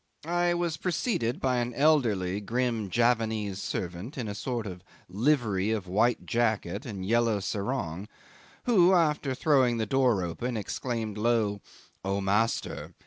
[0.25, 5.85] I was preceded by an elderly grim Javanese servant in a sort of livery of
[5.85, 8.07] white jacket and yellow sarong,
[8.63, 11.61] who, after throwing the door open, exclaimed low,
[12.03, 12.95] "O master!"